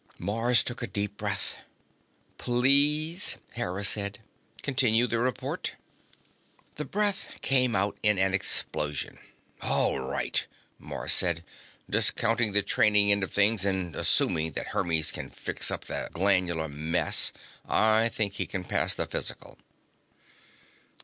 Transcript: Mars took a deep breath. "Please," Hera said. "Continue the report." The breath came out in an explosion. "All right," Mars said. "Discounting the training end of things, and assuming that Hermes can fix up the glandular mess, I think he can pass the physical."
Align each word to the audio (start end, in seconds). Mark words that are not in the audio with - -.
Mars 0.17 0.63
took 0.63 0.81
a 0.81 0.87
deep 0.87 1.15
breath. 1.15 1.53
"Please," 2.39 3.37
Hera 3.51 3.83
said. 3.83 4.17
"Continue 4.63 5.05
the 5.05 5.19
report." 5.19 5.75
The 6.77 6.85
breath 6.85 7.37
came 7.43 7.75
out 7.75 7.99
in 8.01 8.17
an 8.17 8.33
explosion. 8.33 9.19
"All 9.61 9.99
right," 9.99 10.47
Mars 10.79 11.11
said. 11.11 11.43
"Discounting 11.87 12.51
the 12.53 12.63
training 12.63 13.11
end 13.11 13.21
of 13.23 13.31
things, 13.31 13.63
and 13.63 13.95
assuming 13.95 14.53
that 14.53 14.69
Hermes 14.69 15.11
can 15.11 15.29
fix 15.29 15.69
up 15.69 15.85
the 15.85 16.09
glandular 16.11 16.67
mess, 16.67 17.31
I 17.67 18.09
think 18.09 18.33
he 18.33 18.47
can 18.47 18.63
pass 18.63 18.95
the 18.95 19.05
physical." 19.05 19.59